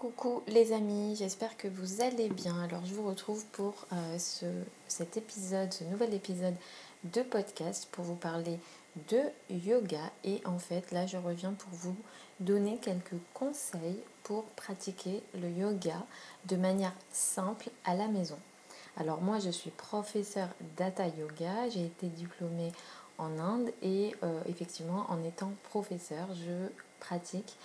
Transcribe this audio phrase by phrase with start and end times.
[0.00, 2.58] Coucou les amis, j'espère que vous allez bien.
[2.62, 4.46] Alors je vous retrouve pour euh, ce,
[4.88, 6.54] cet épisode, ce nouvel épisode
[7.04, 8.58] de podcast pour vous parler
[9.10, 10.00] de yoga.
[10.24, 11.94] Et en fait là je reviens pour vous
[12.40, 16.02] donner quelques conseils pour pratiquer le yoga
[16.46, 18.38] de manière simple à la maison.
[18.96, 20.48] Alors moi je suis professeur
[20.78, 22.72] d'Hatha Yoga, j'ai été diplômée
[23.18, 26.70] en Inde et euh, effectivement en étant professeur je
[27.00, 27.58] pratique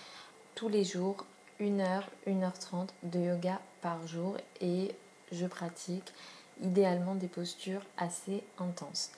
[0.54, 1.24] tous les jours
[1.60, 4.94] 1 heure, 1h30 de yoga par jour et
[5.32, 6.12] je pratique
[6.62, 9.10] idéalement des postures assez intenses.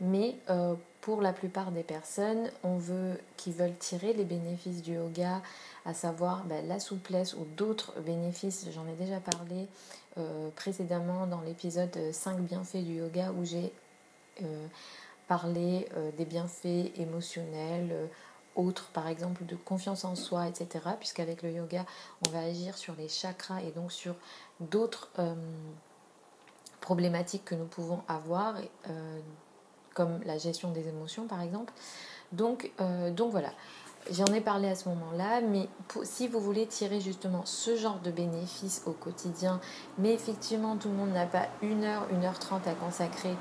[0.00, 4.94] Mais euh, pour la plupart des personnes, on veut qui veulent tirer les bénéfices du
[4.94, 5.42] yoga,
[5.84, 8.66] à savoir ben, la souplesse ou d'autres bénéfices.
[8.72, 9.68] J'en ai déjà parlé
[10.18, 13.72] euh, précédemment dans l'épisode 5 bienfaits du yoga où j'ai
[14.42, 14.66] euh,
[15.28, 15.86] parlé
[16.16, 17.94] des bienfaits émotionnels,
[18.56, 20.84] autres, par exemple de confiance en soi, etc.
[20.98, 21.84] Puisqu'avec le yoga,
[22.26, 24.14] on va agir sur les chakras et donc sur
[24.60, 25.34] d'autres euh,
[26.80, 28.56] problématiques que nous pouvons avoir,
[28.88, 29.20] euh,
[29.94, 31.72] comme la gestion des émotions, par exemple.
[32.32, 33.50] Donc, euh, donc voilà.
[34.10, 35.68] J'en ai parlé à ce moment-là, mais
[36.04, 39.60] si vous voulez tirer justement ce genre de bénéfices au quotidien,
[39.98, 43.36] mais effectivement tout le monde n'a pas une heure, une heure trente à consacrer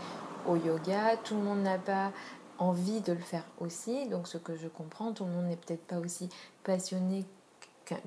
[0.45, 2.11] au yoga, tout le monde n'a pas
[2.59, 4.07] envie de le faire aussi.
[4.07, 6.29] Donc ce que je comprends, tout le monde n'est peut-être pas aussi
[6.63, 7.25] passionné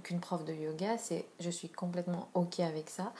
[0.02, 0.96] qu'une prof de yoga.
[0.98, 3.12] C'est, je suis complètement ok avec ça.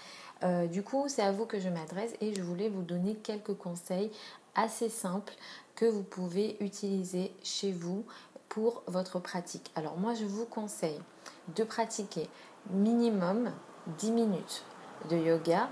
[0.45, 3.55] Euh, du coup, c'est à vous que je m'adresse et je voulais vous donner quelques
[3.55, 4.11] conseils
[4.55, 5.35] assez simples
[5.75, 8.05] que vous pouvez utiliser chez vous
[8.49, 9.71] pour votre pratique.
[9.75, 11.01] Alors moi, je vous conseille
[11.57, 12.29] de pratiquer
[12.71, 13.51] minimum
[13.99, 14.65] 10 minutes
[15.11, 15.69] de yoga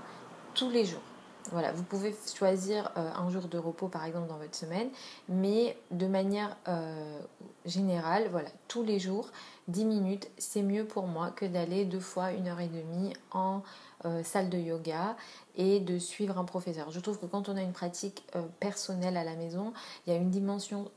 [0.55, 1.10] tous les jours.
[1.49, 4.89] Voilà, vous pouvez choisir euh, un jour de repos par exemple dans votre semaine,
[5.27, 7.19] mais de manière euh,
[7.65, 9.27] générale, voilà, tous les jours,
[9.67, 13.63] 10 minutes, c'est mieux pour moi que d'aller deux fois une heure et demie en
[14.05, 15.17] euh, salle de yoga
[15.55, 16.91] et de suivre un professeur.
[16.91, 18.23] Je trouve que quand on a une pratique
[18.59, 19.73] personnelle à la maison,
[20.05, 20.91] il y a une dimension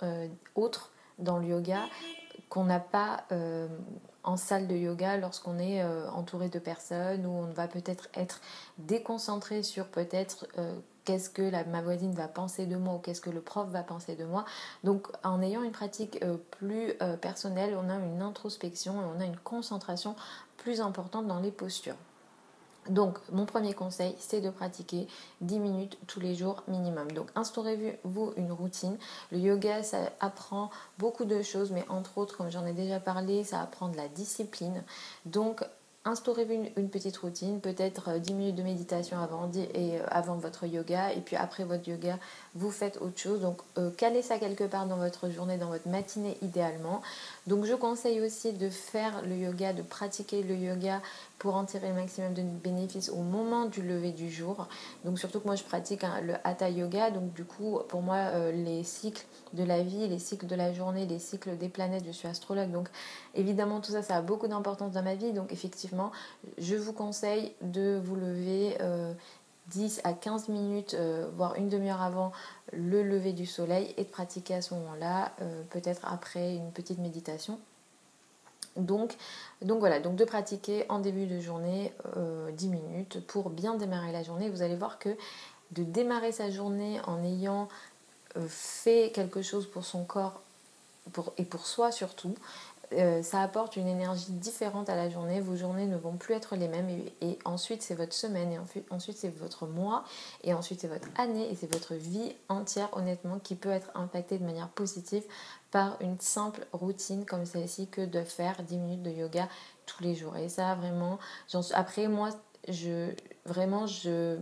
[0.54, 1.80] autre dans le yoga
[2.48, 3.24] qu'on n'a pas
[4.24, 8.40] en salle de yoga lorsqu'on est euh, entouré de personnes où on va peut-être être
[8.78, 10.74] déconcentré sur peut-être euh,
[11.04, 13.82] qu'est-ce que la, ma voisine va penser de moi ou qu'est-ce que le prof va
[13.82, 14.44] penser de moi.
[14.82, 19.24] Donc en ayant une pratique euh, plus personnelle, on a une introspection et on a
[19.24, 20.16] une concentration
[20.56, 21.96] plus importante dans les postures.
[22.88, 25.06] Donc, mon premier conseil, c'est de pratiquer
[25.40, 27.10] 10 minutes tous les jours minimum.
[27.12, 28.98] Donc, instaurez-vous une routine.
[29.32, 33.44] Le yoga, ça apprend beaucoup de choses, mais entre autres, comme j'en ai déjà parlé,
[33.44, 34.82] ça apprend de la discipline.
[35.24, 35.64] Donc,
[36.04, 40.66] instaurez-vous une, petite routine, peut-être 10 euh, minutes de méditation avant, et, euh, avant votre
[40.66, 42.18] yoga, et puis après votre yoga,
[42.54, 43.40] vous faites autre chose.
[43.40, 47.00] Donc, euh, calez ça quelque part dans votre journée, dans votre matinée idéalement.
[47.46, 51.00] Donc, je conseille aussi de faire le yoga, de pratiquer le yoga
[51.44, 54.66] pour en tirer le maximum de bénéfices au moment du lever du jour.
[55.04, 58.50] Donc surtout que moi je pratique le hatha yoga, donc du coup pour moi euh,
[58.50, 62.12] les cycles de la vie, les cycles de la journée, les cycles des planètes, je
[62.12, 62.88] suis astrologue, donc
[63.34, 65.93] évidemment tout ça ça a beaucoup d'importance dans ma vie, donc effectivement
[66.58, 68.76] je vous conseille de vous lever
[69.68, 72.32] 10 euh, à 15 minutes, euh, voire une demi-heure avant
[72.72, 75.32] le lever du soleil et de pratiquer à ce moment-là,
[75.70, 77.58] peut-être après une petite méditation
[78.76, 79.16] donc,
[79.62, 81.92] donc voilà, donc de pratiquer en début de journée
[82.52, 84.48] 10 euh, minutes pour bien démarrer la journée.
[84.50, 85.10] Vous allez voir que
[85.70, 87.68] de démarrer sa journée en ayant
[88.36, 90.40] euh, fait quelque chose pour son corps
[91.36, 92.34] et pour soi surtout,
[92.94, 95.40] euh, ça apporte une énergie différente à la journée.
[95.40, 96.88] Vos journées ne vont plus être les mêmes.
[97.20, 98.52] Et, ensuite, c'est votre semaine.
[98.52, 98.58] Et
[98.90, 100.04] ensuite, c'est votre mois.
[100.42, 101.50] Et ensuite, c'est votre année.
[101.50, 105.24] Et c'est votre vie entière, honnêtement, qui peut être impactée de manière positive
[105.70, 109.48] par une simple routine comme celle-ci que de faire 10 minutes de yoga
[109.86, 110.36] tous les jours.
[110.36, 111.18] Et ça, vraiment,
[111.72, 112.30] après, moi,
[112.68, 113.12] je,
[113.44, 114.38] vraiment, je,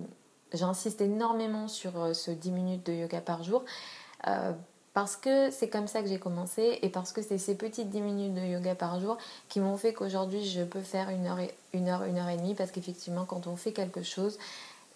[0.53, 3.65] j'insiste énormément sur euh, ce 10 minutes de yoga par jour.
[4.27, 4.53] Euh,
[4.95, 8.01] parce que c'est comme ça que j'ai commencé et parce que c'est ces petites 10
[8.01, 9.17] minutes de yoga par jour
[9.49, 11.39] qui m'ont fait qu'aujourd'hui je peux faire une heure,
[11.73, 12.55] une heure, une heure et demie.
[12.55, 14.39] Parce qu'effectivement quand on fait quelque chose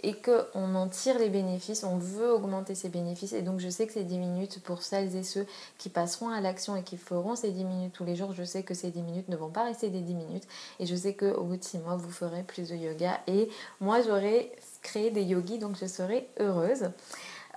[0.03, 3.33] et qu'on en tire les bénéfices, on veut augmenter ses bénéfices.
[3.33, 5.47] Et donc je sais que ces 10 minutes pour celles et ceux
[5.79, 8.63] qui passeront à l'action et qui feront ces 10 minutes tous les jours, je sais
[8.63, 10.45] que ces 10 minutes ne vont pas rester des 10 minutes.
[10.79, 13.21] Et je sais qu'au bout de 6 mois vous ferez plus de yoga.
[13.27, 13.49] Et
[13.81, 14.53] moi j'aurai
[14.83, 16.91] créé des yogis donc je serai heureuse.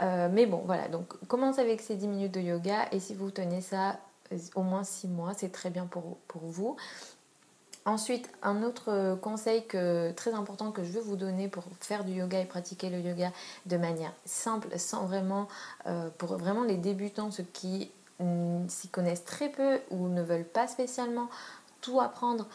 [0.01, 3.31] Euh, mais bon, voilà, donc commencez avec ces 10 minutes de yoga et si vous
[3.31, 3.99] tenez ça
[4.31, 6.77] euh, au moins 6 mois, c'est très bien pour, vous.
[7.85, 12.39] Ensuite, un autre conseil très important que je veux vous donner pour faire du yoga
[12.39, 13.31] et pratiquer le yoga
[13.65, 15.47] de manière simple, sans vraiment,
[15.87, 17.91] euh, pour vraiment les débutants, ceux qui
[18.67, 21.29] s'y connaissent très peu ou ne veulent pas spécialement
[21.79, 22.45] tout apprendre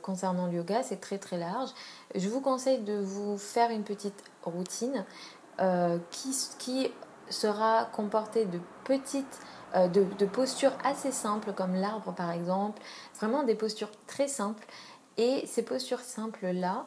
[0.00, 1.68] concernant le yoga, c'est très très large.
[2.14, 5.04] Je vous conseille de vous faire une petite routine
[5.60, 5.98] euh,
[6.58, 6.90] qui,
[7.30, 9.40] sera comportée de petites
[9.74, 12.82] euh, de, postures assez simples comme l'arbre par exemple,
[13.16, 14.66] vraiment des postures très simples.
[15.16, 16.84] Et ces postures simples-là,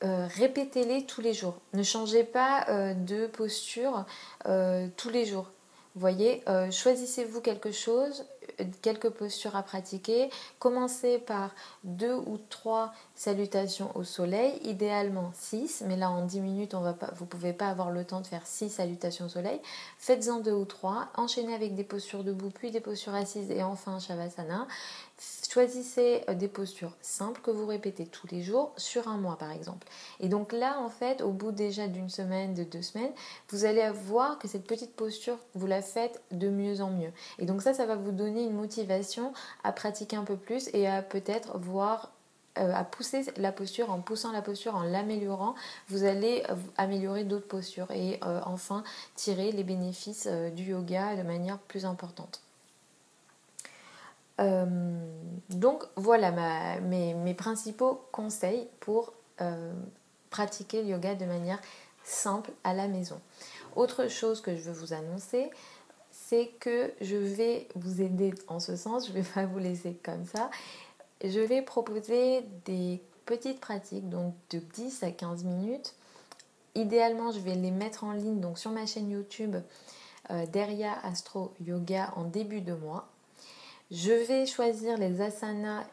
[0.00, 1.56] répétez-les tous les jours.
[1.74, 2.64] Ne changez pas
[2.94, 4.04] de posture
[4.96, 5.50] tous les jours.
[5.96, 8.24] Voyez, choisissez-vous quelque chose,
[8.82, 10.30] quelques postures à pratiquer.
[10.58, 11.54] Commencez par
[11.84, 16.92] deux ou trois salutations au soleil, idéalement six, mais là en dix minutes, on va
[16.92, 19.60] pas, vous ne pouvez pas avoir le temps de faire six salutations au soleil.
[19.98, 23.98] Faites-en deux ou trois, enchaînez avec des postures debout, puis des postures assises et enfin
[23.98, 24.66] Shavasana.
[25.50, 29.50] Choisissez euh, des postures simples que vous répétez tous les jours sur un mois par
[29.50, 29.86] exemple.
[30.20, 33.12] Et donc là, en fait, au bout déjà d'une semaine, de deux semaines,
[33.48, 37.12] vous allez voir que cette petite posture, vous la faites de mieux en mieux.
[37.38, 39.32] Et donc ça, ça va vous donner une motivation
[39.64, 42.10] à pratiquer un peu plus et à peut-être voir
[42.58, 45.54] euh, à pousser la posture, en poussant la posture, en l'améliorant,
[45.88, 48.82] vous allez euh, améliorer d'autres postures et enfin
[49.14, 52.40] tirer les bénéfices du yoga de manière plus importante.
[54.40, 54.66] Euh,
[55.50, 56.30] donc voilà
[56.80, 59.72] mes, principaux conseils pour euh,
[60.30, 61.60] pratiquer le yoga de manière
[62.04, 63.20] simple à la maison.
[63.74, 65.50] Autre chose que je veux vous annoncer,
[66.28, 69.94] c'est que je vais vous aider en ce sens, je ne vais pas vous laisser
[70.02, 70.50] comme ça.
[71.22, 75.94] Je vais proposer des petites pratiques, donc de 10 à 15 minutes.
[76.74, 79.56] Idéalement, je vais les mettre en ligne donc sur ma chaîne YouTube
[80.30, 83.06] euh, Deria Astro Yoga en début de mois.
[83.92, 85.84] Je vais choisir les asanas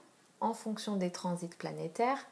[0.42, 2.26] en fonction des transits planétaires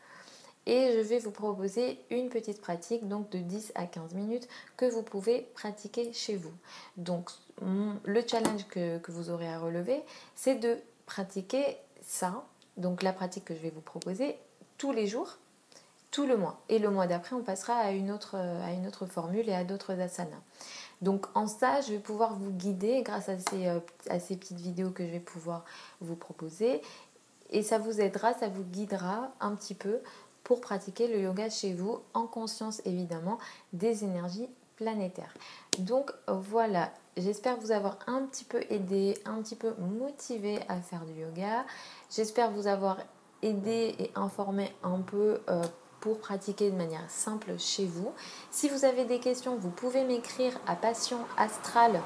[0.66, 4.48] et je vais vous proposer une petite pratique donc de 10 à 15 minutes
[4.78, 6.54] que vous pouvez pratiquer chez vous.
[6.98, 7.32] Donc
[8.06, 10.02] le challenge que, que vous aurez à relever,
[10.36, 12.46] c'est de pratiquer ça,
[12.78, 14.38] donc la pratique que je vais vous proposer
[14.78, 15.38] tous les jours,
[16.12, 16.60] tout le mois.
[16.70, 19.64] Et le mois d'après, on passera à une autre, à une autre formule et à
[19.64, 20.42] d'autres asanas.
[21.02, 23.80] Donc en ça, je vais pouvoir vous guider grâce à ces, euh,
[24.10, 25.66] à ces petites vidéos que je vais pouvoir
[26.00, 26.82] vous proposer.
[27.50, 30.00] Et ça vous aidera, ça vous guidera un petit peu
[30.52, 33.38] pour pratiquer le yoga chez vous en conscience évidemment
[33.72, 35.34] des énergies planétaires.
[35.80, 41.06] Donc voilà, j'espère vous avoir un petit peu aidé, un petit peu motivé à faire
[41.06, 41.64] du yoga.
[42.14, 42.98] J'espère vous avoir
[43.42, 45.64] aidé et informé un peu euh,
[46.02, 48.12] pour pratiquer de manière simple chez vous.
[48.50, 52.02] Si vous avez des questions, vous pouvez m'écrire à passion astral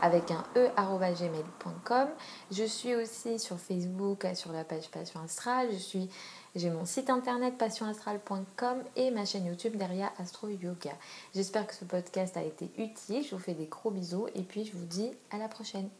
[0.00, 2.08] avec un e@gmail.com.
[2.50, 5.68] Je suis aussi sur Facebook sur la page Passion Astral.
[5.72, 6.08] Je suis
[6.56, 10.92] j'ai mon site internet passionastral.com et ma chaîne YouTube derrière Astro Yoga.
[11.34, 13.22] J'espère que ce podcast a été utile.
[13.22, 15.90] Je vous fais des gros bisous et puis je vous dis à la prochaine.